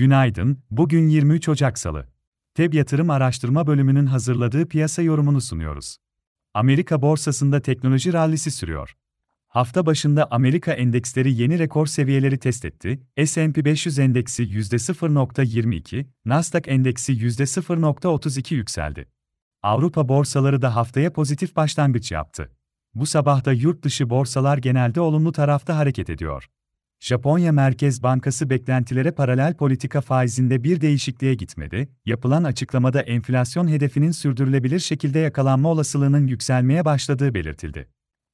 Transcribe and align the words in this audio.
Günaydın, 0.00 0.58
bugün 0.70 1.08
23 1.08 1.48
Ocak 1.48 1.78
Salı. 1.78 2.06
TEB 2.54 2.74
Yatırım 2.74 3.10
Araştırma 3.10 3.66
Bölümünün 3.66 4.06
hazırladığı 4.06 4.68
piyasa 4.68 5.02
yorumunu 5.02 5.40
sunuyoruz. 5.40 5.96
Amerika 6.54 7.02
borsasında 7.02 7.60
teknoloji 7.60 8.12
rallisi 8.12 8.50
sürüyor. 8.50 8.96
Hafta 9.48 9.86
başında 9.86 10.28
Amerika 10.30 10.72
endeksleri 10.72 11.32
yeni 11.32 11.58
rekor 11.58 11.86
seviyeleri 11.86 12.38
test 12.38 12.64
etti. 12.64 13.02
S&P 13.26 13.64
500 13.64 13.98
endeksi 13.98 14.42
%0.22, 14.42 16.06
Nasdaq 16.24 16.62
endeksi 16.66 17.12
%0.32 17.12 18.54
yükseldi. 18.54 19.06
Avrupa 19.62 20.08
borsaları 20.08 20.62
da 20.62 20.76
haftaya 20.76 21.12
pozitif 21.12 21.56
başlangıç 21.56 22.12
yaptı. 22.12 22.50
Bu 22.94 23.06
sabah 23.06 23.44
da 23.44 23.52
yurt 23.52 23.82
dışı 23.82 24.10
borsalar 24.10 24.58
genelde 24.58 25.00
olumlu 25.00 25.32
tarafta 25.32 25.76
hareket 25.76 26.10
ediyor. 26.10 26.48
Japonya 27.02 27.52
Merkez 27.52 28.02
Bankası 28.02 28.50
beklentilere 28.50 29.10
paralel 29.10 29.54
politika 29.54 30.00
faizinde 30.00 30.64
bir 30.64 30.80
değişikliğe 30.80 31.34
gitmedi, 31.34 31.88
yapılan 32.06 32.44
açıklamada 32.44 33.00
enflasyon 33.00 33.68
hedefinin 33.68 34.10
sürdürülebilir 34.10 34.78
şekilde 34.78 35.18
yakalanma 35.18 35.68
olasılığının 35.68 36.26
yükselmeye 36.26 36.84
başladığı 36.84 37.34
belirtildi. 37.34 37.88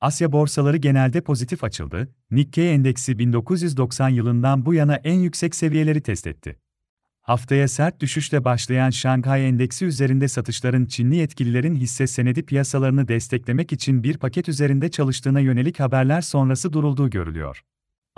Asya 0.00 0.32
borsaları 0.32 0.76
genelde 0.76 1.20
pozitif 1.20 1.64
açıldı, 1.64 2.14
Nikkei 2.30 2.68
endeksi 2.68 3.18
1990 3.18 4.08
yılından 4.08 4.66
bu 4.66 4.74
yana 4.74 4.94
en 4.94 5.18
yüksek 5.18 5.54
seviyeleri 5.54 6.00
test 6.00 6.26
etti. 6.26 6.58
Haftaya 7.22 7.68
sert 7.68 8.00
düşüşle 8.00 8.44
başlayan 8.44 8.90
Şanghay 8.90 9.48
Endeksi 9.48 9.84
üzerinde 9.84 10.28
satışların 10.28 10.86
Çinli 10.86 11.16
yetkililerin 11.16 11.74
hisse 11.74 12.06
senedi 12.06 12.42
piyasalarını 12.42 13.08
desteklemek 13.08 13.72
için 13.72 14.02
bir 14.02 14.18
paket 14.18 14.48
üzerinde 14.48 14.90
çalıştığına 14.90 15.40
yönelik 15.40 15.80
haberler 15.80 16.20
sonrası 16.20 16.72
durulduğu 16.72 17.10
görülüyor. 17.10 17.62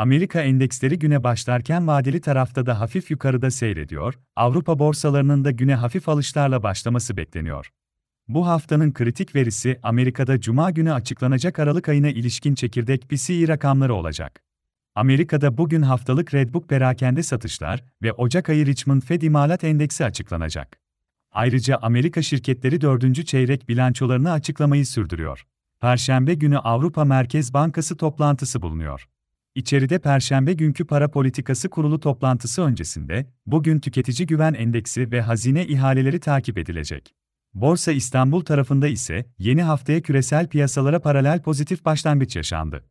Amerika 0.00 0.40
endeksleri 0.40 0.98
güne 0.98 1.24
başlarken 1.24 1.86
vadeli 1.86 2.20
tarafta 2.20 2.66
da 2.66 2.80
hafif 2.80 3.10
yukarıda 3.10 3.50
seyrediyor, 3.50 4.14
Avrupa 4.36 4.78
borsalarının 4.78 5.44
da 5.44 5.50
güne 5.50 5.74
hafif 5.74 6.08
alışlarla 6.08 6.62
başlaması 6.62 7.16
bekleniyor. 7.16 7.70
Bu 8.28 8.46
haftanın 8.46 8.92
kritik 8.92 9.34
verisi 9.34 9.80
Amerika'da 9.82 10.40
Cuma 10.40 10.70
günü 10.70 10.92
açıklanacak 10.92 11.58
Aralık 11.58 11.88
ayına 11.88 12.08
ilişkin 12.08 12.54
çekirdek 12.54 13.08
PCE 13.08 13.48
rakamları 13.48 13.94
olacak. 13.94 14.42
Amerika'da 14.94 15.58
bugün 15.58 15.82
haftalık 15.82 16.34
Redbook 16.34 16.68
perakende 16.68 17.22
satışlar 17.22 17.84
ve 18.02 18.12
Ocak 18.12 18.48
ayı 18.48 18.66
Richmond 18.66 19.02
Fed 19.02 19.22
imalat 19.22 19.64
endeksi 19.64 20.04
açıklanacak. 20.04 20.80
Ayrıca 21.32 21.78
Amerika 21.82 22.22
şirketleri 22.22 22.80
dördüncü 22.80 23.24
çeyrek 23.24 23.68
bilançolarını 23.68 24.32
açıklamayı 24.32 24.86
sürdürüyor. 24.86 25.46
Perşembe 25.80 26.34
günü 26.34 26.58
Avrupa 26.58 27.04
Merkez 27.04 27.54
Bankası 27.54 27.96
toplantısı 27.96 28.62
bulunuyor. 28.62 29.06
İçeride 29.60 29.98
Perşembe 29.98 30.52
günkü 30.52 30.84
para 30.84 31.10
politikası 31.10 31.68
kurulu 31.68 32.00
toplantısı 32.00 32.62
öncesinde, 32.62 33.26
bugün 33.46 33.80
tüketici 33.80 34.26
güven 34.26 34.54
endeksi 34.54 35.10
ve 35.10 35.20
hazine 35.20 35.66
ihaleleri 35.66 36.20
takip 36.20 36.58
edilecek. 36.58 37.14
Borsa 37.54 37.92
İstanbul 37.92 38.40
tarafında 38.40 38.88
ise 38.88 39.26
yeni 39.38 39.62
haftaya 39.62 40.02
küresel 40.02 40.48
piyasalara 40.48 41.00
paralel 41.00 41.42
pozitif 41.42 41.84
başlangıç 41.84 42.36
yaşandı. 42.36 42.84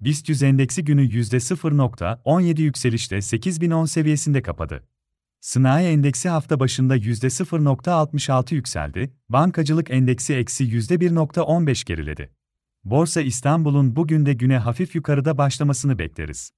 BIST 0.00 0.28
100 0.28 0.42
endeksi 0.42 0.84
günü 0.84 1.08
%0.17 1.08 2.62
yükselişte 2.62 3.20
8010 3.20 3.84
seviyesinde 3.84 4.42
kapadı. 4.42 4.84
Sınai 5.40 5.84
endeksi 5.84 6.28
hafta 6.28 6.60
başında 6.60 6.96
%0.66 6.96 8.54
yükseldi, 8.54 9.14
bankacılık 9.28 9.90
endeksi 9.90 10.34
eksi 10.34 10.64
%1.15 10.64 11.86
geriledi. 11.86 12.30
Borsa 12.84 13.20
İstanbul'un 13.20 13.96
bugün 13.96 14.26
de 14.26 14.32
güne 14.32 14.58
hafif 14.58 14.94
yukarıda 14.94 15.38
başlamasını 15.38 15.98
bekleriz. 15.98 16.50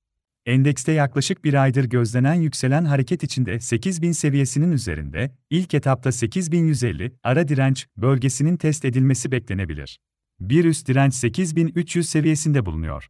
Endekste 0.46 0.92
yaklaşık 0.92 1.44
bir 1.44 1.54
aydır 1.62 1.84
gözlenen 1.84 2.34
yükselen 2.34 2.84
hareket 2.84 3.22
içinde 3.22 3.60
8000 3.60 4.12
seviyesinin 4.12 4.72
üzerinde, 4.72 5.36
ilk 5.50 5.74
etapta 5.74 6.12
8150 6.12 7.12
ara 7.22 7.48
direnç 7.48 7.86
bölgesinin 7.96 8.56
test 8.56 8.84
edilmesi 8.84 9.32
beklenebilir. 9.32 9.98
Bir 10.40 10.64
üst 10.64 10.88
direnç 10.88 11.14
8300 11.14 12.08
seviyesinde 12.08 12.66
bulunuyor. 12.66 13.08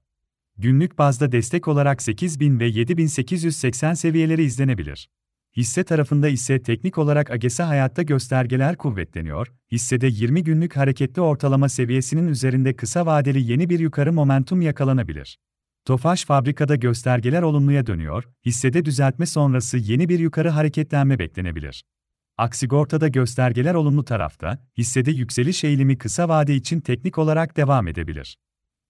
Günlük 0.59 0.99
bazda 0.99 1.33
destek 1.33 1.69
olarak 1.69 2.03
8000 2.03 2.61
ve 2.61 2.67
7880 2.67 3.95
seviyeleri 3.95 4.45
izlenebilir. 4.45 5.09
Hisse 5.57 5.85
tarafında 5.85 6.29
ise 6.29 6.63
teknik 6.63 6.99
olarak 6.99 7.31
AGESA 7.31 7.69
hayatta 7.69 8.03
göstergeler 8.03 8.77
kuvvetleniyor, 8.77 9.53
hissede 9.73 10.07
20 10.07 10.45
günlük 10.45 10.77
hareketli 10.77 11.23
ortalama 11.23 11.69
seviyesinin 11.69 12.29
üzerinde 12.29 12.77
kısa 12.77 13.07
vadeli 13.07 13.51
yeni 13.51 13.71
bir 13.71 13.79
yukarı 13.79 14.13
momentum 14.13 14.63
yakalanabilir. 14.63 15.39
Tofaş 15.85 16.25
fabrikada 16.25 16.77
göstergeler 16.77 17.43
olumluya 17.43 17.87
dönüyor, 17.87 18.25
hissede 18.47 18.85
düzeltme 18.85 19.27
sonrası 19.27 19.79
yeni 19.79 20.09
bir 20.09 20.19
yukarı 20.19 20.49
hareketlenme 20.49 21.19
beklenebilir. 21.19 21.85
Aksigorta'da 22.39 23.09
göstergeler 23.09 23.75
olumlu 23.75 24.05
tarafta, 24.05 24.59
hissede 24.79 25.11
yükseliş 25.11 25.65
eğilimi 25.65 25.99
kısa 25.99 26.29
vade 26.29 26.55
için 26.55 26.81
teknik 26.81 27.19
olarak 27.19 27.57
devam 27.57 27.89
edebilir. 27.89 28.37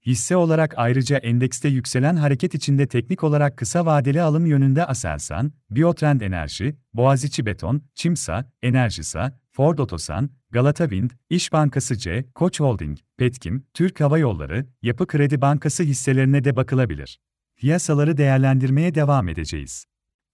Hisse 0.06 0.36
olarak 0.36 0.74
ayrıca 0.76 1.16
endekste 1.16 1.68
yükselen 1.68 2.16
hareket 2.16 2.54
içinde 2.54 2.86
teknik 2.86 3.24
olarak 3.24 3.56
kısa 3.56 3.86
vadeli 3.86 4.22
alım 4.22 4.46
yönünde 4.46 4.84
Aselsan, 4.86 5.52
Biotrend 5.70 6.20
Enerji, 6.20 6.76
Boğaziçi 6.94 7.46
Beton, 7.46 7.82
Çimsa, 7.94 8.52
Enerjisa, 8.62 9.38
Ford 9.52 9.78
Otosan, 9.78 10.30
Galata 10.50 10.84
Wind, 10.88 11.10
İş 11.30 11.52
Bankası 11.52 11.98
C, 11.98 12.24
Koç 12.34 12.60
Holding, 12.60 12.98
Petkim, 13.16 13.66
Türk 13.74 14.00
Hava 14.00 14.18
Yolları, 14.18 14.66
Yapı 14.82 15.06
Kredi 15.06 15.40
Bankası 15.40 15.82
hisselerine 15.82 16.44
de 16.44 16.56
bakılabilir. 16.56 17.20
Piyasaları 17.56 18.16
değerlendirmeye 18.16 18.94
devam 18.94 19.28
edeceğiz. 19.28 19.84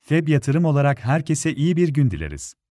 FEB 0.01 0.29
yatırım 0.29 0.65
olarak 0.65 1.05
herkese 1.05 1.55
iyi 1.55 1.77
bir 1.77 1.89
gün 1.89 2.11
dileriz. 2.11 2.55